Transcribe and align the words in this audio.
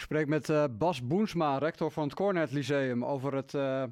Ik 0.00 0.06
spreek 0.06 0.26
met 0.26 0.48
uh, 0.48 0.64
Bas 0.70 1.06
Boensma, 1.06 1.58
rector 1.58 1.90
van 1.90 2.02
het 2.02 2.14
Cornet 2.14 2.50
Lyceum, 2.50 3.04
over 3.04 3.34
het, 3.34 3.52
uh, 3.52 3.84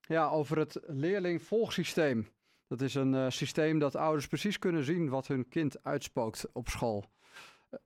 ja, 0.00 0.28
over 0.28 0.58
het 0.58 0.80
leerlingvolgsysteem. 0.82 2.28
Dat 2.66 2.80
is 2.80 2.94
een 2.94 3.12
uh, 3.12 3.28
systeem 3.28 3.78
dat 3.78 3.96
ouders 3.96 4.26
precies 4.26 4.58
kunnen 4.58 4.84
zien 4.84 5.08
wat 5.08 5.26
hun 5.26 5.48
kind 5.48 5.84
uitspookt 5.84 6.52
op 6.52 6.68
school. 6.68 7.04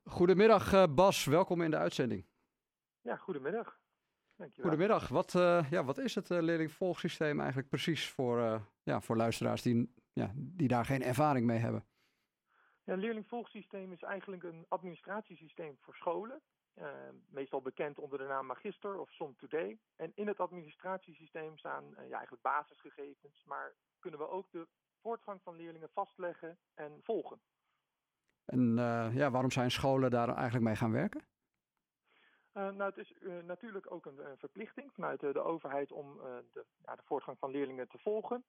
goedemiddag 0.05 0.95
Bas, 0.95 1.25
welkom 1.25 1.63
in 1.63 1.71
de 1.71 1.77
uitzending. 1.77 2.27
Ja, 3.01 3.17
goedemiddag. 3.17 3.81
Dankjewel. 4.37 4.71
Goedemiddag. 4.71 5.09
Wat, 5.09 5.33
ja, 5.71 5.85
wat 5.85 5.99
is 5.99 6.15
het 6.15 6.29
leerlingvolgsysteem 6.29 7.39
eigenlijk 7.39 7.69
precies 7.69 8.09
voor, 8.09 8.63
ja, 8.83 9.01
voor 9.01 9.17
luisteraars 9.17 9.63
die, 9.63 9.95
ja, 10.13 10.33
die 10.35 10.69
daar 10.69 10.85
geen 10.85 11.03
ervaring 11.03 11.47
mee 11.47 11.59
hebben? 11.59 11.85
Ja, 12.85 12.93
een 12.93 13.01
leerlingvolgsysteem 13.01 13.93
is 13.93 14.03
eigenlijk 14.03 14.43
een 14.43 14.67
administratiesysteem 14.69 15.77
voor 15.81 15.95
scholen. 15.95 16.43
Uh, 16.81 16.89
meestal 17.31 17.63
bekend 17.63 17.99
onder 17.99 18.19
de 18.19 18.25
naam 18.25 18.47
Magister 18.47 18.99
of 18.99 19.11
Som 19.11 19.37
Today. 19.37 19.79
En 19.97 20.13
in 20.15 20.27
het 20.27 20.41
administratiesysteem 20.41 21.59
staan 21.59 21.85
uh, 21.85 22.09
ja, 22.09 22.17
eigenlijk 22.17 22.43
basisgegevens, 22.43 23.45
maar 23.45 23.75
kunnen 23.99 24.21
we 24.21 24.29
ook 24.29 24.51
de 24.51 24.67
voortgang 25.01 25.43
van 25.43 25.57
leerlingen 25.57 25.89
vastleggen 25.93 26.59
en 26.75 27.01
volgen. 27.03 27.41
En 28.45 28.77
uh, 28.77 29.15
ja, 29.15 29.31
waarom 29.31 29.51
zijn 29.51 29.71
scholen 29.71 30.11
daar 30.11 30.29
eigenlijk 30.29 30.65
mee 30.65 30.77
gaan 30.77 30.93
werken? 30.93 31.27
nou, 32.53 32.83
het 32.83 32.99
is 32.99 33.15
natuurlijk 33.45 33.93
ook 33.93 34.07
een, 34.07 34.31
een 34.31 34.39
verplichting 34.39 34.93
vanuit 34.93 35.21
de 35.21 35.43
overheid 35.43 35.93
om 35.93 36.17
de, 36.53 36.67
ja, 36.85 36.95
de 36.95 37.03
voortgang 37.05 37.39
van 37.39 37.51
leerlingen 37.51 37.89
te 37.89 37.99
volgen. 37.99 38.45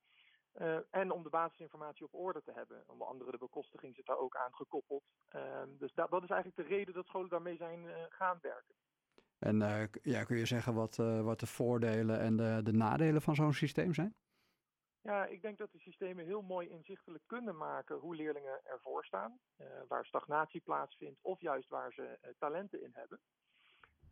Uh, 0.55 0.77
en 0.89 1.12
om 1.12 1.23
de 1.23 1.30
basisinformatie 1.30 2.05
op 2.05 2.13
orde 2.13 2.41
te 2.44 2.52
hebben. 2.52 2.84
Onder 2.88 3.08
andere 3.08 3.31
de 3.31 3.38
bekostiging 3.38 3.95
zit 3.95 4.05
daar 4.05 4.17
ook 4.17 4.35
aan 4.35 4.53
gekoppeld. 4.53 5.03
Uh, 5.35 5.62
dus 5.67 5.94
dat, 5.94 6.09
dat, 6.09 6.23
is 6.23 6.30
eigenlijk 6.30 6.70
de 6.70 6.75
reden 6.75 6.94
dat 6.94 7.05
scholen 7.05 7.30
daarmee 7.30 7.58
zijn 7.58 7.84
uh, 7.84 7.95
gaan 8.09 8.39
werken. 8.41 8.75
En 9.39 9.62
uh, 9.62 9.84
ja, 10.02 10.23
kun 10.23 10.38
je 10.38 10.45
zeggen 10.45 10.73
wat, 10.73 10.95
wat 10.95 11.39
de 11.39 11.48
voordelen 11.48 12.20
en 12.20 12.38
de, 12.38 12.59
de 12.63 12.73
nadelen 12.73 13.22
van 13.22 13.36
zo'n 13.36 13.53
systeem 13.53 13.94
zijn? 13.94 14.16
Ja, 15.02 15.25
ik 15.25 15.41
denk 15.41 15.58
dat 15.58 15.72
de 15.72 15.80
systemen 15.80 16.25
heel 16.25 16.41
mooi 16.41 16.69
inzichtelijk 16.69 17.23
kunnen 17.28 17.58
maken 17.58 17.97
hoe 17.97 18.16
leerlingen 18.16 18.59
ervoor 18.63 19.06
staan. 19.06 19.39
waar 19.88 20.06
stagnatie 20.06 20.61
plaatsvindt 20.61 21.19
of 21.22 21.41
juist 21.41 21.69
waar 21.69 21.94
ze 21.94 22.36
talenten 22.38 22.84
in 22.84 22.91
hebben. 22.94 23.19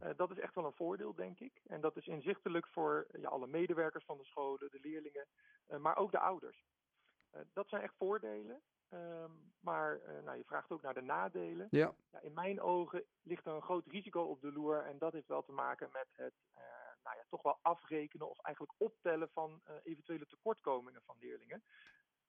Uh, 0.04 0.10
dat 0.16 0.32
is 0.32 0.40
echt 0.40 0.56
wel 0.56 0.66
een 0.66 0.74
voordeel, 0.74 1.16
denk 1.16 1.40
ik. 1.40 1.62
En 1.68 1.82
dat 1.82 1.98
is 1.98 2.08
inzichtelijk 2.08 2.68
voor 2.68 3.08
ja, 3.12 3.30
alle 3.30 3.48
medewerkers 3.48 4.06
van 4.06 4.18
de 4.18 4.26
scholen, 4.26 4.72
de 4.72 4.80
leerlingen, 4.82 5.26
uh, 5.70 5.78
maar 5.78 5.98
ook 5.98 6.12
de 6.12 6.20
ouders. 6.20 6.66
Dat 7.54 7.70
zijn 7.70 7.82
echt 7.82 7.96
voordelen. 7.98 8.62
Ehm, 8.90 9.32
maar 9.60 10.02
nou, 10.24 10.38
je 10.38 10.44
vraagt 10.44 10.72
ook 10.72 10.82
naar 10.82 10.94
de 10.94 11.02
nadelen. 11.02 11.68
Ja. 11.70 11.94
ja. 12.12 12.20
in 12.20 12.34
mijn 12.34 12.62
ogen 12.62 13.04
ligt 13.22 13.46
er 13.46 13.54
een 13.54 13.62
groot 13.62 13.86
risico 13.86 14.22
op 14.22 14.42
de 14.42 14.52
loer. 14.52 14.86
En 14.86 14.98
dat 14.98 15.14
heeft 15.14 15.28
wel 15.28 15.44
te 15.44 15.52
maken 15.52 15.90
met 15.92 16.08
het 16.16 16.34
nou 17.04 17.18
ja, 17.18 17.24
toch 17.30 17.42
wel 17.42 17.60
afrekenen 17.62 18.30
of 18.30 18.40
eigenlijk 18.40 18.76
optellen 18.78 19.30
van 19.30 19.62
eventuele 19.84 20.26
tekortkomingen 20.26 21.02
van 21.06 21.16
leerlingen. 21.20 21.64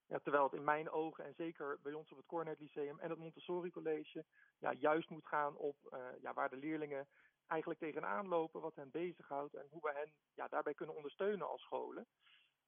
Ja, 0.07 0.19
terwijl 0.19 0.45
het 0.45 0.53
in 0.53 0.65
mijn 0.65 0.91
ogen 0.91 1.25
en 1.25 1.35
zeker 1.35 1.79
bij 1.83 1.93
ons 1.93 2.11
op 2.11 2.17
het 2.17 2.27
Cornet 2.27 2.61
Lyceum 2.61 2.99
en 2.99 3.11
het 3.11 3.19
Montessori 3.19 3.71
College 3.71 4.25
ja, 4.59 4.73
juist 4.73 5.11
moet 5.11 5.27
gaan 5.27 5.57
op 5.57 5.77
ja, 6.21 6.35
waar 6.35 6.51
de 6.51 6.57
leerlingen 6.57 7.09
eigenlijk 7.49 7.81
tegenaan 7.81 8.29
lopen, 8.29 8.61
wat 8.61 8.75
hen 8.75 8.91
bezighoudt 8.91 9.55
en 9.55 9.67
hoe 9.71 9.81
we 9.83 9.93
hen 9.95 10.13
ja, 10.35 10.49
daarbij 10.49 10.75
kunnen 10.75 10.97
ondersteunen 10.97 11.49
als 11.49 11.63
scholen. 11.63 12.07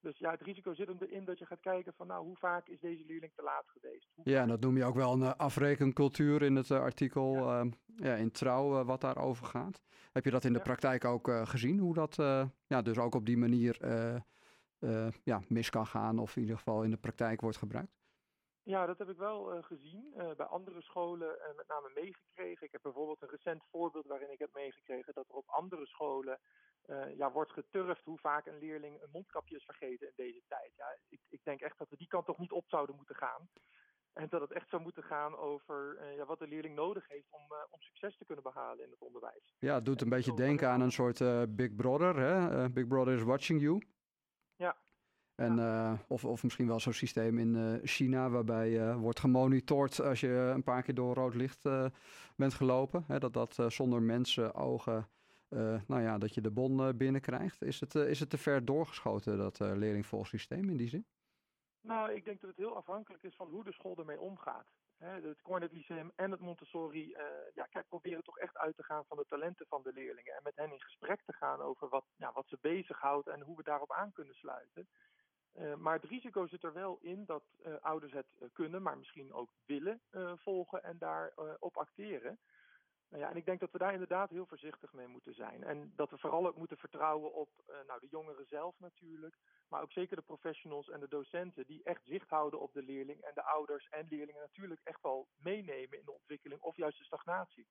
Dus 0.00 0.18
ja, 0.18 0.30
het 0.30 0.40
risico 0.40 0.74
zit 0.74 0.88
erin 1.00 1.24
dat 1.24 1.38
je 1.38 1.46
gaat 1.46 1.60
kijken 1.60 1.92
van 1.96 2.06
nou, 2.06 2.24
hoe 2.24 2.36
vaak 2.36 2.68
is 2.68 2.80
deze 2.80 3.04
leerling 3.06 3.32
te 3.34 3.42
laat 3.42 3.64
geweest? 3.66 4.08
Hoe 4.14 4.30
ja, 4.30 4.46
dat 4.46 4.60
noem 4.60 4.76
je 4.76 4.84
ook 4.84 4.94
wel 4.94 5.12
een 5.12 5.20
uh, 5.20 5.32
afrekencultuur 5.36 6.42
in 6.42 6.56
het 6.56 6.68
uh, 6.68 6.80
artikel 6.80 7.34
ja. 7.34 7.62
Uh, 7.62 7.70
ja. 7.96 8.14
in 8.14 8.30
Trouw 8.30 8.84
wat 8.84 9.00
daarover 9.00 9.46
gaat. 9.46 9.82
Heb 10.12 10.24
je 10.24 10.30
dat 10.30 10.44
in 10.44 10.52
de 10.52 10.58
ja. 10.58 10.64
praktijk 10.64 11.04
ook 11.04 11.30
gezien, 11.44 11.78
hoe 11.78 11.94
dat 11.94 12.14
ja, 12.66 12.82
dus 12.82 12.98
ook 12.98 13.14
op 13.14 13.26
die 13.26 13.36
manier 13.36 13.78
ja, 15.22 15.40
mis 15.48 15.70
kan 15.70 15.86
gaan 15.86 16.18
of 16.18 16.36
in 16.36 16.42
ieder 16.42 16.56
geval 16.56 16.82
in 16.82 16.90
de 16.90 16.96
praktijk 16.96 17.40
wordt 17.40 17.56
gebruikt? 17.56 17.99
Ja, 18.62 18.86
dat 18.86 18.98
heb 18.98 19.08
ik 19.08 19.16
wel 19.16 19.56
uh, 19.56 19.62
gezien. 19.62 20.12
Uh, 20.16 20.30
bij 20.36 20.46
andere 20.46 20.82
scholen 20.82 21.28
uh, 21.28 21.56
met 21.56 21.68
name 21.68 21.90
meegekregen. 21.94 22.66
Ik 22.66 22.72
heb 22.72 22.82
bijvoorbeeld 22.82 23.22
een 23.22 23.28
recent 23.28 23.62
voorbeeld 23.70 24.06
waarin 24.06 24.32
ik 24.32 24.38
heb 24.38 24.54
meegekregen 24.54 25.14
dat 25.14 25.28
er 25.28 25.34
op 25.34 25.48
andere 25.48 25.86
scholen 25.86 26.40
ja, 27.16 27.32
wordt 27.32 27.52
geturfd 27.52 28.04
hoe 28.04 28.18
vaak 28.18 28.46
een 28.46 28.58
leerling 28.58 29.02
een 29.02 29.08
mondkapje 29.12 29.56
is 29.56 29.64
vergeten 29.64 30.06
in 30.06 30.12
deze 30.16 30.42
tijd. 30.48 30.72
Ja, 30.76 30.96
ik, 31.08 31.20
ik 31.28 31.40
denk 31.44 31.60
echt 31.60 31.78
dat 31.78 31.88
we 31.88 31.96
die 31.96 32.06
kant 32.06 32.26
toch 32.26 32.38
niet 32.38 32.52
op 32.52 32.64
zouden 32.68 32.96
moeten 32.96 33.14
gaan. 33.14 33.48
En 34.12 34.26
dat 34.28 34.40
het 34.40 34.52
echt 34.52 34.68
zou 34.68 34.82
moeten 34.82 35.02
gaan 35.02 35.36
over 35.36 36.12
ja, 36.16 36.24
wat 36.24 36.38
de 36.38 36.46
leerling 36.46 36.74
nodig 36.74 37.08
heeft 37.08 37.26
om, 37.30 37.42
om 37.70 37.80
succes 37.80 38.16
te 38.16 38.24
kunnen 38.24 38.44
behalen 38.44 38.84
in 38.84 38.90
het 38.90 39.00
onderwijs. 39.00 39.54
Ja, 39.58 39.74
het 39.74 39.84
doet 39.84 40.00
een 40.00 40.08
beetje 40.08 40.34
denken 40.34 40.68
aan 40.68 40.80
een 40.80 40.92
soort 40.92 41.18
Big 41.56 41.74
Brother. 41.74 42.16
Hè? 42.16 42.70
Big 42.70 42.86
Brother 42.86 43.14
is 43.14 43.22
watching 43.22 43.60
you. 43.60 43.82
Ja, 44.56 44.76
en, 45.40 45.58
uh, 45.58 45.92
of, 46.08 46.24
of 46.24 46.42
misschien 46.42 46.66
wel 46.66 46.80
zo'n 46.80 46.92
systeem 46.92 47.38
in 47.38 47.54
uh, 47.54 47.78
China, 47.82 48.30
waarbij 48.30 48.70
uh, 48.70 48.96
wordt 48.96 49.20
gemonitord 49.20 50.00
als 50.00 50.20
je 50.20 50.28
een 50.28 50.62
paar 50.62 50.82
keer 50.82 50.94
door 50.94 51.14
rood 51.14 51.34
licht 51.34 51.62
bent 52.36 52.54
gelopen. 52.54 53.04
Hè, 53.06 53.18
dat 53.18 53.32
dat 53.32 53.64
zonder 53.68 54.02
mensen, 54.02 54.54
ogen, 54.54 55.08
nou 55.86 56.00
ja, 56.00 56.18
dat 56.18 56.34
je 56.34 56.40
de 56.40 56.50
bon 56.50 56.96
binnenkrijgt. 56.96 57.62
Is 57.62 57.80
het, 57.80 57.94
is 57.94 58.20
het 58.20 58.30
te 58.30 58.38
ver 58.38 58.64
doorgeschoten, 58.64 59.38
dat 59.38 59.58
leerlingvolgsysteem 59.58 60.70
in 60.70 60.76
die 60.76 60.88
zin? 60.88 61.06
Nou, 61.80 62.12
ik 62.12 62.24
denk 62.24 62.40
dat 62.40 62.50
het 62.50 62.58
heel 62.58 62.76
afhankelijk 62.76 63.22
is 63.22 63.36
van 63.36 63.48
hoe 63.48 63.64
de 63.64 63.72
school 63.72 63.96
ermee 63.96 64.20
omgaat. 64.20 64.66
Hè, 64.98 65.28
het 65.28 65.42
Cornet 65.42 65.72
Lyceum 65.72 66.12
en 66.16 66.30
het 66.30 66.40
Montessori 66.40 67.16
ja, 67.54 67.64
kijk, 67.70 67.88
proberen 67.88 68.22
toch 68.22 68.38
echt 68.38 68.56
uit 68.56 68.76
te 68.76 68.84
gaan 68.84 69.04
van 69.08 69.16
de 69.16 69.26
talenten 69.28 69.66
van 69.68 69.82
de 69.82 69.92
leerlingen. 69.92 70.34
En 70.34 70.42
met 70.42 70.56
hen 70.56 70.72
in 70.72 70.80
gesprek 70.80 71.22
te 71.26 71.32
gaan 71.32 71.60
over 71.60 71.88
wat, 71.88 72.04
ja, 72.16 72.32
wat 72.32 72.48
ze 72.48 72.58
bezighoudt 72.60 73.28
en 73.28 73.40
hoe 73.40 73.56
we 73.56 73.62
daarop 73.62 73.92
aan 73.92 74.12
kunnen 74.12 74.34
sluiten. 74.34 74.88
Uh, 75.54 75.74
maar 75.74 75.94
het 75.94 76.04
risico 76.04 76.46
zit 76.46 76.62
er 76.62 76.72
wel 76.72 76.98
in 77.00 77.24
dat 77.24 77.44
uh, 77.66 77.74
ouders 77.80 78.12
het 78.12 78.26
uh, 78.38 78.48
kunnen, 78.52 78.82
maar 78.82 78.98
misschien 78.98 79.32
ook 79.32 79.50
willen 79.66 80.00
volgen 80.36 80.84
en 80.84 80.98
daarop 80.98 81.56
op 81.58 81.76
acteren. 81.76 82.38
Nou 83.08 83.22
ja, 83.22 83.30
en 83.30 83.36
ik 83.36 83.44
denk 83.44 83.60
dat 83.60 83.70
we 83.70 83.78
daar 83.78 83.92
inderdaad 83.92 84.30
heel 84.30 84.46
voorzichtig 84.46 84.92
mee 84.92 85.06
moeten 85.06 85.34
zijn. 85.34 85.64
En 85.64 85.92
dat 85.96 86.10
we 86.10 86.18
vooral 86.18 86.46
ook 86.46 86.56
moeten 86.56 86.76
vertrouwen 86.76 87.34
op 87.34 87.50
nou, 87.86 88.00
de 88.00 88.08
jongeren 88.10 88.46
zelf 88.46 88.78
natuurlijk, 88.78 89.36
maar 89.68 89.82
ook 89.82 89.92
zeker 89.92 90.16
de 90.16 90.22
professionals 90.22 90.88
en 90.88 91.00
de 91.00 91.08
docenten 91.08 91.66
die 91.66 91.82
echt 91.82 92.04
zicht 92.04 92.28
houden 92.28 92.60
op 92.60 92.72
de 92.72 92.82
leerling 92.82 93.20
en 93.20 93.34
de 93.34 93.42
ouders 93.42 93.88
en 93.88 94.06
leerlingen 94.10 94.40
natuurlijk 94.40 94.80
echt 94.84 95.02
wel 95.02 95.28
meenemen 95.36 95.98
in 95.98 96.04
de 96.04 96.12
ontwikkeling 96.12 96.60
of 96.60 96.76
juist 96.76 96.98
de 96.98 97.04
stagnatie. 97.04 97.66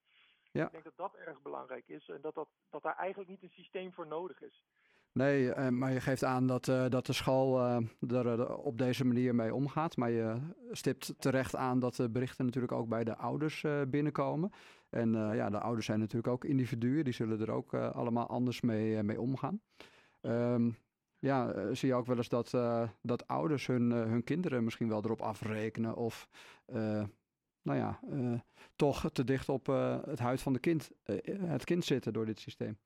Ja. 0.52 0.66
Ik 0.66 0.72
denk 0.72 0.84
dat 0.84 0.96
dat 0.96 1.16
erg 1.16 1.42
belangrijk 1.42 1.88
is 1.88 2.10
en 2.10 2.22
dat, 2.22 2.34
dat, 2.34 2.50
dat 2.70 2.82
daar 2.82 2.96
eigenlijk 2.96 3.30
niet 3.30 3.44
een 3.44 3.50
systeem 3.50 3.94
voor 3.94 4.08
nodig 4.08 4.42
is. 4.42 4.64
Nee, 5.12 5.46
uh, 5.46 5.68
maar 5.68 5.94
je 5.94 6.02
geeft 6.02 6.24
aan 6.24 6.48
dat, 6.48 6.68
uh, 6.68 6.86
dat 6.90 7.06
de 7.06 7.14
school 7.14 7.60
uh, 7.60 8.26
er 8.26 8.56
op 8.56 8.78
deze 8.78 9.06
manier 9.06 9.36
mee 9.36 9.54
omgaat. 9.54 9.98
Maar 9.98 10.12
je 10.12 10.36
stipt 10.72 11.14
terecht 11.18 11.56
aan 11.56 11.80
dat 11.80 11.96
de 11.96 12.10
berichten 12.10 12.46
natuurlijk 12.46 12.74
ook 12.74 12.88
bij 12.88 13.04
de 13.04 13.16
ouders 13.18 13.66
binnenkomen. 13.88 14.52
En 14.90 15.12
ja, 15.12 15.50
de 15.50 15.60
ouders 15.60 15.86
zijn 15.86 16.00
natuurlijk 16.00 16.34
ook 16.34 16.46
individuen. 16.46 17.04
Die 17.04 17.14
zullen 17.14 17.42
er 17.42 17.52
ook 17.52 17.74
allemaal 17.74 18.28
anders 18.28 18.62
mee, 18.62 19.04
mee 19.04 19.22
omgaan. 19.22 19.62
Um, 20.22 20.78
ja, 21.20 21.74
zie 21.74 21.88
je 21.88 21.96
ook 21.96 22.06
wel 22.06 22.18
eens 22.18 22.30
dat, 22.30 22.50
dat 23.02 23.28
ouders 23.28 23.68
hun, 23.68 23.92
hun 23.92 24.24
kinderen 24.24 24.64
misschien 24.64 24.90
wel 24.90 25.04
erop 25.04 25.22
afrekenen. 25.22 25.96
Of 25.96 26.30
nou 27.62 27.78
ja, 27.78 28.00
toch 28.76 29.10
te 29.12 29.24
dicht 29.24 29.50
op 29.50 29.66
het 30.06 30.20
huid 30.20 30.42
van 30.42 30.54
de 30.54 30.60
kind, 30.60 30.92
het 31.26 31.64
kind 31.64 31.86
zitten 31.86 32.14
door 32.14 32.26
dit 32.26 32.40
systeem. 32.40 32.78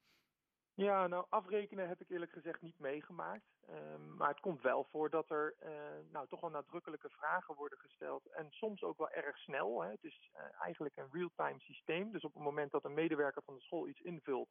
Ja, 0.75 1.07
nou 1.07 1.25
afrekenen 1.29 1.87
heb 1.87 2.01
ik 2.01 2.09
eerlijk 2.09 2.31
gezegd 2.31 2.61
niet 2.61 2.79
meegemaakt. 2.79 3.45
Um, 3.69 4.15
maar 4.15 4.29
het 4.29 4.39
komt 4.39 4.61
wel 4.61 4.83
voor 4.83 5.09
dat 5.09 5.29
er 5.29 5.55
uh, 5.63 6.11
nou, 6.11 6.27
toch 6.27 6.39
wel 6.39 6.49
nadrukkelijke 6.49 7.09
vragen 7.09 7.55
worden 7.55 7.79
gesteld. 7.79 8.25
En 8.25 8.51
soms 8.51 8.83
ook 8.83 8.97
wel 8.97 9.09
erg 9.09 9.37
snel. 9.37 9.83
Hè. 9.83 9.89
Het 9.89 10.03
is 10.03 10.29
uh, 10.33 10.61
eigenlijk 10.61 10.97
een 10.97 11.11
real-time 11.11 11.59
systeem. 11.59 12.11
Dus 12.11 12.23
op 12.23 12.33
het 12.33 12.43
moment 12.43 12.71
dat 12.71 12.85
een 12.85 12.93
medewerker 12.93 13.43
van 13.43 13.55
de 13.55 13.61
school 13.61 13.87
iets 13.87 14.01
invult, 14.01 14.49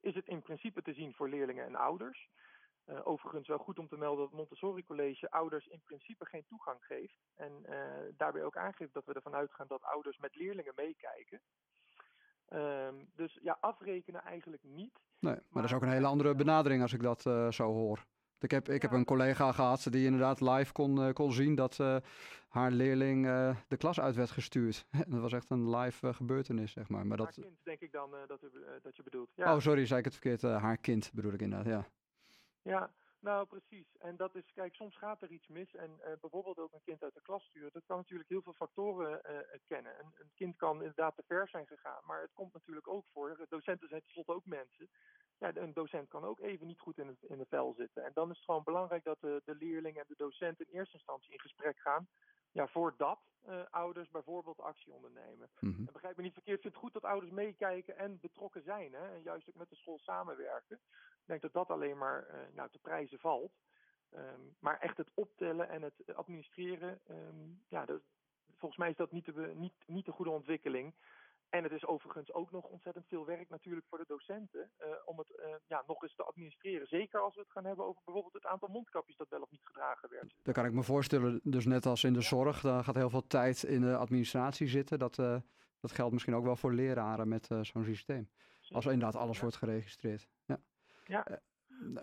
is 0.00 0.14
het 0.14 0.26
in 0.26 0.42
principe 0.42 0.82
te 0.82 0.92
zien 0.92 1.14
voor 1.14 1.28
leerlingen 1.28 1.64
en 1.64 1.74
ouders. 1.74 2.28
Uh, 2.86 3.06
overigens 3.06 3.48
wel 3.48 3.58
goed 3.58 3.78
om 3.78 3.88
te 3.88 3.96
melden 3.96 4.24
dat 4.24 4.38
Montessori 4.38 4.84
College 4.84 5.30
ouders 5.30 5.66
in 5.66 5.80
principe 5.84 6.26
geen 6.26 6.46
toegang 6.46 6.84
geeft. 6.84 7.18
En 7.36 7.66
daarbij 8.16 8.44
ook 8.44 8.56
aangeeft 8.56 8.92
dat 8.92 9.04
we 9.04 9.12
ervan 9.12 9.34
uitgaan 9.34 9.66
dat 9.66 9.82
ouders 9.82 10.18
met 10.18 10.34
leerlingen 10.34 10.72
meekijken. 10.76 11.40
Um, 12.50 13.10
dus 13.14 13.38
ja, 13.42 13.56
afrekenen 13.60 14.22
eigenlijk 14.22 14.62
niet. 14.62 15.00
Nee, 15.22 15.32
maar, 15.32 15.42
maar 15.48 15.62
dat 15.62 15.70
is 15.70 15.76
ook 15.76 15.82
een 15.82 15.92
hele 15.92 16.06
andere 16.06 16.34
benadering 16.34 16.82
als 16.82 16.92
ik 16.92 17.02
dat 17.02 17.26
uh, 17.26 17.50
zo 17.50 17.72
hoor. 17.72 18.04
Ik 18.38 18.50
heb, 18.50 18.68
ik 18.68 18.82
ja. 18.82 18.88
heb 18.88 18.98
een 18.98 19.04
collega 19.04 19.52
gehad 19.52 19.86
die 19.90 20.04
inderdaad 20.04 20.40
live 20.40 20.72
kon, 20.72 20.98
uh, 20.98 21.12
kon 21.12 21.32
zien 21.32 21.54
dat 21.54 21.78
uh, 21.78 21.96
haar 22.48 22.70
leerling 22.70 23.26
de 23.68 23.76
klas 23.76 24.00
uit 24.00 24.14
werd 24.14 24.30
gestuurd. 24.30 24.86
dat 25.08 25.20
was 25.20 25.32
echt 25.32 25.50
een 25.50 25.76
live 25.76 26.14
gebeurtenis, 26.14 26.72
zeg 26.72 26.88
maar. 26.88 27.06
maar 27.06 27.18
haar 27.18 27.26
dat... 27.26 27.34
kind, 27.34 27.56
denk 27.62 27.80
ik 27.80 27.92
dan 27.92 28.10
dat, 28.26 28.42
u, 28.42 28.48
dat 28.82 28.96
je 28.96 29.02
bedoelt. 29.02 29.32
Ja. 29.34 29.54
Oh, 29.54 29.60
sorry, 29.60 29.86
zei 29.86 29.98
ik 29.98 30.04
het 30.04 30.14
verkeerd. 30.14 30.42
haar 30.42 30.76
kind 30.76 31.10
bedoel 31.12 31.32
ik 31.32 31.40
inderdaad, 31.40 31.66
ja. 31.66 31.86
Ja, 32.62 32.90
Nou, 33.22 33.46
precies. 33.46 33.96
En 33.98 34.16
dat 34.16 34.34
is, 34.34 34.52
kijk, 34.54 34.74
soms 34.74 34.96
gaat 34.96 35.22
er 35.22 35.30
iets 35.30 35.48
mis. 35.48 35.74
En 35.74 35.90
uh, 35.98 36.12
bijvoorbeeld 36.20 36.58
ook 36.58 36.72
een 36.72 36.82
kind 36.84 37.02
uit 37.02 37.14
de 37.14 37.22
klas 37.22 37.44
sturen. 37.44 37.72
Dat 37.72 37.84
kan 37.86 37.96
natuurlijk 37.96 38.28
heel 38.28 38.42
veel 38.42 38.52
factoren 38.52 39.20
uh, 39.30 39.38
kennen. 39.66 39.98
Een, 39.98 40.12
een, 40.14 40.30
kind 40.34 40.56
kan 40.56 40.76
inderdaad 40.76 41.16
te 41.16 41.22
ver 41.26 41.48
zijn 41.48 41.66
gegaan. 41.66 42.02
Maar 42.04 42.20
het 42.20 42.32
komt 42.32 42.52
natuurlijk 42.52 42.88
ook 42.88 43.04
voor. 43.12 43.46
Docenten 43.48 43.88
zijn 43.88 44.00
tenslotte 44.00 44.32
ook 44.32 44.46
mensen. 44.46 44.88
Ja, 45.38 45.54
een 45.54 45.72
docent 45.72 46.08
kan 46.08 46.24
ook 46.24 46.40
even 46.40 46.66
niet 46.66 46.80
goed 46.80 46.98
in 46.98 47.06
het, 47.06 47.22
in 47.22 47.38
de 47.38 47.46
vel 47.48 47.74
zitten. 47.74 48.04
En 48.04 48.10
dan 48.14 48.30
is 48.30 48.36
het 48.36 48.44
gewoon 48.44 48.64
belangrijk 48.64 49.04
dat 49.04 49.20
de, 49.20 49.42
de 49.44 49.54
leerling 49.54 49.96
en 49.96 50.04
de 50.08 50.16
docent 50.16 50.60
in 50.60 50.78
eerste 50.78 50.96
instantie 50.96 51.32
in 51.32 51.40
gesprek 51.40 51.78
gaan. 51.78 52.08
Ja, 52.52 52.68
voordat 52.68 53.20
uh, 53.48 53.62
ouders 53.70 54.10
bijvoorbeeld 54.10 54.60
actie 54.60 54.92
ondernemen. 54.92 55.50
Mm 55.60 55.74
-hmm. 55.74 55.86
En 55.86 55.92
begrijp 55.92 56.16
me 56.16 56.22
niet 56.22 56.32
verkeerd, 56.32 56.56
ik 56.56 56.62
vind 56.62 56.74
het 56.74 56.82
goed 56.82 56.92
dat 56.92 57.04
ouders 57.04 57.32
meekijken 57.32 57.96
en 57.96 58.20
betrokken 58.20 58.62
zijn. 58.62 58.92
Hè? 58.92 59.14
En 59.14 59.22
juist 59.22 59.48
ook 59.48 59.54
met 59.54 59.68
de 59.68 59.76
school 59.76 59.98
samenwerken. 59.98 60.76
Ik 61.20 61.28
denk 61.28 61.42
dat 61.42 61.52
dat 61.52 61.70
alleen 61.70 61.98
maar 61.98 62.26
uh, 62.30 62.36
nou, 62.54 62.70
te 62.70 62.78
prijzen 62.78 63.18
valt. 63.18 63.52
Um, 64.14 64.56
maar 64.58 64.78
echt 64.78 64.96
het 64.96 65.10
optellen 65.14 65.68
en 65.68 65.82
het 65.82 66.14
administreren, 66.14 67.00
um, 67.10 67.62
ja, 67.68 67.84
dat, 67.84 68.02
volgens 68.56 68.80
mij 68.80 68.90
is 68.90 68.96
dat 68.96 69.12
niet 69.12 69.24
de, 69.24 69.52
niet, 69.54 69.74
niet 69.86 70.04
de 70.04 70.12
goede 70.12 70.30
ontwikkeling. 70.30 70.94
En 71.52 71.62
het 71.62 71.72
is 71.72 71.86
overigens 71.86 72.32
ook 72.32 72.50
nog 72.50 72.64
ontzettend 72.64 73.06
veel 73.06 73.26
werk 73.26 73.48
natuurlijk 73.48 73.86
voor 73.88 73.98
de 73.98 74.04
docenten 74.06 74.70
uh, 74.80 74.86
om 75.04 75.18
het 75.18 75.30
uh, 75.36 75.46
ja, 75.66 75.84
nog 75.86 76.02
eens 76.02 76.14
te 76.14 76.22
administreren. 76.22 76.86
Zeker 76.86 77.20
als 77.20 77.34
we 77.34 77.40
het 77.40 77.50
gaan 77.50 77.64
hebben 77.64 77.84
over 77.84 78.02
bijvoorbeeld 78.04 78.34
het 78.34 78.46
aantal 78.46 78.68
mondkapjes 78.68 79.16
dat 79.16 79.28
wel 79.28 79.40
of 79.40 79.50
niet 79.50 79.64
gedragen 79.66 80.10
werd. 80.10 80.34
Dat 80.42 80.54
kan 80.54 80.64
ik 80.64 80.72
me 80.72 80.82
voorstellen. 80.82 81.40
Dus 81.42 81.66
net 81.66 81.86
als 81.86 82.04
in 82.04 82.12
de 82.12 82.20
zorg, 82.20 82.60
daar 82.60 82.84
gaat 82.84 82.94
heel 82.94 83.10
veel 83.10 83.26
tijd 83.26 83.62
in 83.62 83.80
de 83.80 83.96
administratie 83.96 84.66
zitten. 84.66 84.98
Dat, 84.98 85.18
uh, 85.18 85.36
dat 85.80 85.92
geldt 85.92 86.12
misschien 86.12 86.34
ook 86.34 86.44
wel 86.44 86.56
voor 86.56 86.72
leraren 86.72 87.28
met 87.28 87.48
zo'n 87.60 87.84
systeem. 87.84 88.30
Als 88.68 88.86
inderdaad 88.86 89.16
alles 89.16 89.36
ja. 89.36 89.42
wordt 89.42 89.56
geregistreerd. 89.56 90.28
Ja. 90.44 90.60
ja. 91.04 91.26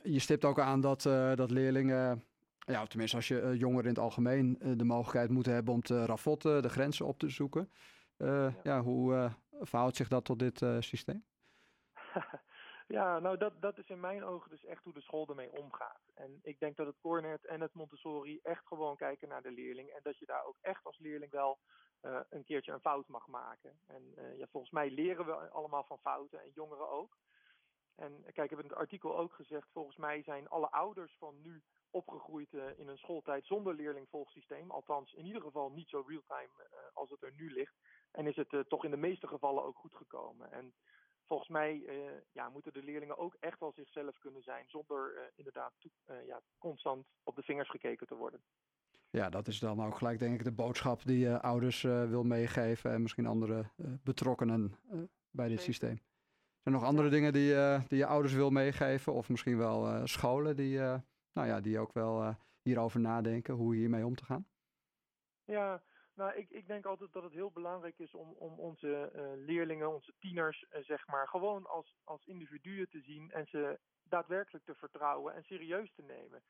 je 0.04 0.20
stipt 0.20 0.46
ook 0.46 0.60
aan 0.60 0.82
dat, 0.82 1.02
dat 1.36 1.52
leerlingen 1.52 2.24
ja, 2.60 2.86
tenminste 2.86 3.16
als 3.16 3.28
je 3.28 3.56
jongeren 3.58 3.84
in 3.84 3.90
het 3.90 4.00
algemeen 4.00 4.58
de 4.78 4.84
mogelijkheid 4.84 5.30
moeten 5.30 5.54
hebben 5.54 5.74
om 5.74 5.82
te 5.82 6.06
ravotten, 6.06 6.62
de 6.62 6.70
grenzen 6.70 7.06
op 7.06 7.20
te 7.20 7.30
zoeken. 7.30 7.70
Uh, 8.20 8.54
ja. 8.54 8.60
ja. 8.64 8.82
hoe 8.82 9.14
uh, 9.14 9.34
verhoudt 9.60 9.96
zich 9.96 10.08
dat 10.08 10.26
tot 10.26 10.40
dit 10.40 10.62
uh, 10.62 10.76
systeem? 10.80 11.26
ja, 12.98 13.20
nou 13.20 13.38
dat, 13.38 13.62
dat 13.62 13.78
is 13.78 13.90
in 13.90 14.00
mijn 14.00 14.24
ogen 14.24 14.50
dus 14.50 14.66
echt 14.66 14.84
hoe 14.84 14.94
de 14.94 15.02
school 15.02 15.28
ermee 15.28 15.52
omgaat. 15.52 16.02
En 16.14 16.40
ik 16.42 16.60
denk 16.60 16.76
dat 16.76 16.88
het 16.88 17.00
Cornet 17.02 17.46
en 17.46 17.62
het 17.62 17.74
Montessori 17.74 18.40
echt 18.44 18.68
gewoon 18.68 18.96
kijken 18.96 19.28
naar 19.28 19.42
de 19.42 19.52
leerling. 19.52 19.90
En 19.90 20.00
dat 20.04 20.18
je 20.18 20.26
daar 20.26 20.46
ook 20.46 20.58
echt 20.62 20.84
als 20.84 21.00
leerling 21.00 21.32
wel 21.32 21.60
een 22.30 22.44
keertje 22.44 22.72
een 22.72 22.80
fout 22.80 23.08
mag 23.08 23.28
maken. 23.28 23.80
En 23.88 24.14
ja, 24.38 24.48
volgens 24.52 24.72
mij 24.72 24.90
leren 24.90 25.26
we 25.26 25.34
allemaal 25.34 25.84
van 25.84 26.00
fouten 26.00 26.42
en 26.42 26.52
jongeren 26.54 26.90
ook. 26.90 27.18
En 27.96 28.24
kijk, 28.24 28.44
ik 28.44 28.50
heb 28.50 28.60
in 28.60 28.70
het 28.70 28.78
artikel 28.78 29.18
ook 29.18 29.34
gezegd, 29.34 29.68
volgens 29.72 29.98
mij 29.98 30.24
zijn 30.24 30.48
alle 30.48 30.72
ouders 30.72 31.16
van 31.18 31.42
nu 31.42 31.64
opgegroeid 31.92 32.54
uh, 32.54 32.80
in 32.80 32.88
een 32.88 32.98
schooltijd 32.98 33.46
zonder 33.46 33.76
leerlingvolgsysteem. 33.76 34.72
Althans, 34.72 35.14
in 35.14 35.26
ieder 35.26 35.42
geval 35.42 35.72
niet 35.72 35.90
zo 35.90 36.04
real-time 36.08 36.50
als 36.94 37.10
het 37.10 37.24
er 37.24 37.34
nu 37.36 37.54
ligt. 37.54 37.74
En 38.12 38.28
is 38.28 38.36
het 38.36 38.54
uh, 38.54 38.60
toch 38.60 38.86
in 38.86 38.92
de 38.92 38.98
meeste 38.98 39.28
gevallen 39.28 39.64
ook 39.64 39.78
goed 39.78 39.96
gekomen. 39.96 40.52
En 40.52 40.74
volgens 41.26 41.50
mij 41.50 41.84
ja, 42.32 42.50
moeten 42.50 42.74
de 42.74 42.84
leerlingen 42.84 43.18
ook 43.18 43.36
echt 43.40 43.60
wel 43.60 43.72
zichzelf 43.76 44.18
kunnen 44.18 44.44
zijn, 44.44 44.66
zonder 44.68 45.32
inderdaad 45.36 45.74
ja, 46.26 46.42
constant 46.58 47.06
op 47.24 47.36
de 47.36 47.44
vingers 47.44 47.70
gekeken 47.70 48.08
te 48.08 48.16
worden. 48.16 48.42
Ja, 49.10 49.30
dat 49.30 49.48
is 49.48 49.60
dan 49.60 49.86
ook 49.86 49.98
gelijk 49.98 50.20
denk 50.20 50.34
ik 50.34 50.44
de 50.44 50.52
boodschap 50.52 51.04
die 51.04 51.20
je 51.20 51.42
ouders 51.42 51.82
wil 51.82 52.24
meegeven 52.24 52.92
en 52.92 53.02
misschien 53.02 53.26
andere 53.26 53.66
betrokkenen 54.04 54.76
bij 55.32 55.48
dit 55.48 55.62
systeem. 55.62 55.96
Zijn 55.96 56.02
er 56.64 56.72
nog 56.72 56.84
andere 56.84 57.10
dingen 57.10 57.34
die, 57.34 57.54
die 57.88 57.98
je 57.98 58.06
ouders 58.06 58.34
wil 58.34 58.50
meegeven 58.50 59.14
of 59.14 59.30
misschien 59.30 59.58
wel 59.58 60.08
scholen 60.08 60.56
die 60.56 60.80
nou 61.34 61.48
ja, 61.48 61.62
die 61.62 61.80
ook 61.80 61.94
wel 61.94 62.22
uh, 62.22 62.36
hierover 62.62 63.00
nadenken, 63.00 63.54
hoe 63.54 63.76
hiermee 63.76 64.06
om 64.06 64.16
te 64.16 64.26
gaan? 64.26 64.48
Ja, 65.46 65.82
nou, 66.20 66.34
ik, 66.34 66.50
ik 66.50 66.68
denk 66.68 66.86
altijd 66.86 67.14
dat 67.14 67.24
het 67.24 67.34
heel 67.34 67.52
belangrijk 67.52 68.00
is 68.00 68.14
om, 68.14 68.32
om 68.32 68.60
onze 68.60 69.12
uh, 69.16 69.46
leerlingen, 69.46 69.94
onze 69.94 70.14
tieners, 70.20 70.66
uh, 70.72 70.84
zeg 70.84 71.08
maar, 71.08 71.28
gewoon 71.28 71.66
als, 71.66 71.96
als 72.04 72.26
individuen 72.26 72.90
te 72.90 73.02
zien 73.02 73.32
en 73.32 73.46
ze 73.46 73.80
daadwerkelijk 74.04 74.66
te 74.66 74.76
vertrouwen 74.76 75.34
en 75.34 75.44
serieus 75.44 75.92
te 75.96 76.02
nemen. 76.02 76.44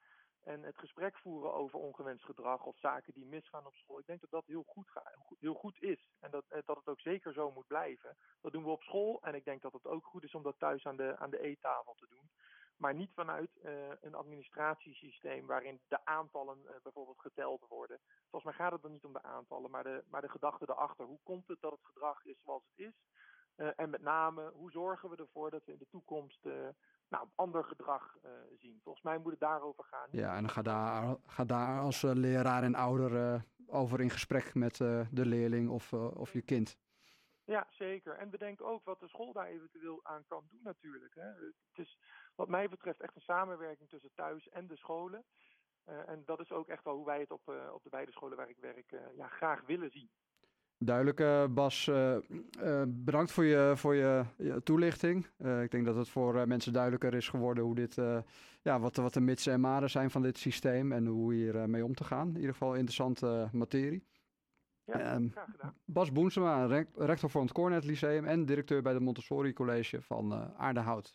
En 0.44 0.64
het 0.64 0.78
gesprek 0.78 1.18
voeren 1.18 1.54
over 1.54 1.80
ongewenst 1.80 2.26
gedrag 2.26 2.64
of 2.64 2.78
zaken 2.80 3.14
die 3.14 3.26
misgaan 3.26 3.66
op 3.66 3.76
school. 3.76 4.00
Ik 4.00 4.06
denk 4.06 4.22
dat 4.22 4.30
dat 4.30 4.46
heel 4.46 4.64
goed, 4.64 4.90
heel 5.40 5.54
goed 5.54 5.82
is. 5.82 6.10
En 6.20 6.32
dat, 6.32 6.46
dat 6.50 6.78
het 6.78 6.88
ook 6.88 7.02
zeker 7.02 7.34
zo 7.34 7.52
moet 7.52 7.68
blijven. 7.68 8.18
Dat 8.42 8.52
doen 8.52 8.64
we 8.64 8.70
op 8.70 8.84
school. 8.84 9.22
En 9.22 9.36
ik 9.36 9.46
denk 9.46 9.62
dat 9.62 9.74
het 9.74 9.86
ook 9.86 10.06
goed 10.06 10.24
is 10.24 10.36
om 10.36 10.44
dat 10.44 10.60
thuis 10.60 10.86
aan 10.86 10.98
de, 10.98 11.18
aan 11.18 11.30
de 11.30 11.42
eettafel 11.42 11.94
te 11.94 12.08
doen 12.10 12.30
maar 12.80 12.94
niet 12.94 13.12
vanuit 13.14 13.50
uh, 13.64 13.72
een 14.02 14.16
administratiesysteem 14.16 15.46
waarin 15.46 15.80
de 15.88 16.06
aantallen 16.06 16.58
uh, 16.66 16.72
bijvoorbeeld 16.84 17.20
geteld 17.20 17.66
worden. 17.68 18.00
Volgens 18.30 18.44
mij 18.44 18.54
gaat 18.54 18.72
het 18.72 18.82
dan 18.82 18.92
niet 18.92 19.06
om 19.06 19.14
de 19.14 19.24
aantallen, 19.24 19.72
maar 19.72 19.84
de, 19.84 20.04
maar 20.10 20.22
de 20.22 20.30
gedachte 20.30 20.66
erachter. 20.70 21.06
Hoe 21.06 21.20
komt 21.24 21.48
het 21.48 21.62
dat 21.62 21.72
het 21.72 21.86
gedrag 21.86 22.26
is 22.26 22.42
zoals 22.44 22.64
het 22.66 22.88
is? 22.88 22.94
Uh, 23.56 23.70
en 23.76 23.90
met 23.90 24.02
name, 24.02 24.52
hoe 24.54 24.72
zorgen 24.72 25.10
we 25.10 25.16
ervoor 25.16 25.50
dat 25.50 25.66
we 25.66 25.72
in 25.72 25.78
de 25.78 25.88
toekomst 25.90 26.48
nou, 27.08 27.28
ander 27.36 27.64
gedrag 27.64 28.18
zien? 28.58 28.80
Volgens 28.84 29.04
mij 29.04 29.18
moet 29.18 29.32
het 29.32 29.40
daarover 29.40 29.84
gaan. 29.84 30.08
Ja, 30.12 30.36
en 30.36 30.50
ga 30.50 30.62
daar, 30.62 31.18
ga 31.26 31.46
daar 31.46 31.80
als 31.80 32.02
leraar 32.02 32.64
en 32.64 32.76
ouder 32.76 33.44
over 33.68 34.02
in 34.02 34.10
gesprek 34.10 34.54
met 34.54 34.78
de 34.78 35.26
leerling 35.26 35.70
of, 35.70 35.94
of 35.94 36.34
je 36.34 36.42
kind. 36.42 36.78
Ja, 37.50 37.68
zeker. 37.70 38.14
En 38.18 38.30
bedenk 38.30 38.62
ook 38.62 38.84
wat 38.84 39.00
de 39.00 39.08
school 39.08 39.34
daar 39.34 39.48
eventueel 39.48 40.00
aan 40.04 40.24
kan 40.28 40.44
doen 40.50 40.60
natuurlijk. 40.64 41.16
Hè. 41.16 41.28
Het 41.72 41.86
is 41.86 42.00
wat 42.36 42.48
mij 42.48 42.70
betreft 42.70 43.02
echt 43.02 43.16
een 43.16 43.22
samenwerking 43.22 43.90
tussen 43.90 44.12
thuis 44.16 44.50
en 44.50 44.68
de 44.68 44.78
scholen. 44.78 45.24
Uh, 45.90 46.10
en 46.10 46.24
dat 46.26 46.40
is 46.40 46.52
ook 46.52 46.68
echt 46.68 46.84
wel 46.84 46.96
hoe 46.96 47.06
wij 47.06 47.20
het 47.20 47.32
op, 47.32 47.42
uh, 47.50 47.74
op 47.74 47.84
de 47.84 47.90
beide 47.90 48.12
scholen 48.12 48.38
waar 48.38 48.50
ik 48.50 48.58
werk 48.60 48.92
uh, 48.92 49.00
ja, 49.16 49.28
graag 49.28 49.66
willen 49.66 49.92
zien. 49.92 50.10
Duidelijk, 50.78 51.54
Bas. 51.54 51.86
bedankt 52.88 53.32
voor 53.32 53.44
je, 53.44 53.74
voor 53.76 53.96
je, 53.96 54.26
toelichting. 54.64 55.26
ik 55.38 55.72
denk 55.72 55.86
dat 55.86 55.96
het 55.96 56.10
voor 56.10 56.48
mensen 56.48 56.74
duidelijker 56.74 57.14
is 57.14 57.30
geworden 57.30 57.64
hoe 57.64 57.76
dit, 57.76 57.96
ja, 58.62 58.80
wat, 58.80 58.96
wat 58.96 59.14
de 59.14 59.22
mitsen 59.22 59.54
en 59.54 59.60
maren 59.60 59.90
zijn 59.90 60.12
van 60.12 60.22
dit 60.22 60.38
systeem 60.38 60.92
en 60.92 61.06
hoe 61.06 61.34
hier 61.34 61.70
mee 61.70 61.86
om 61.86 61.94
te 61.94 62.04
gaan. 62.04 62.28
In 62.28 62.36
ieder 62.36 62.52
geval 62.52 62.74
interessante 62.74 63.50
materie. 63.52 64.04
Ja, 64.94 65.16
um, 65.16 65.32
graag 65.32 65.50
gedaan. 65.52 65.74
Bas 65.86 66.12
Boensema, 66.12 66.66
rector 66.96 67.30
voor 67.30 67.42
het 67.42 67.52
Cornet 67.52 67.84
Lyceum 67.86 68.26
en 68.26 68.46
directeur 68.46 68.82
bij 68.82 68.94
het 68.94 69.02
Montessori 69.02 69.54
College 69.54 70.02
van 70.02 70.54
Aardehout. 70.58 71.08